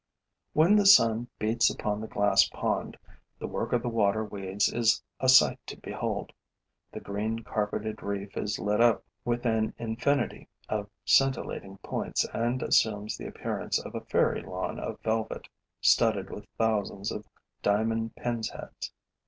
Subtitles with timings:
[0.53, 2.97] When the sun beats upon the glass pond,
[3.37, 6.33] the work of the water weeds is a sight to behold.
[6.91, 13.15] The green carpeted reef is lit up with an infinity of scintillating points and assumes
[13.15, 15.47] the appearance of a fairy lawn of velvet,
[15.81, 17.27] studded with thousands of
[17.61, 18.91] diamond pin's heads.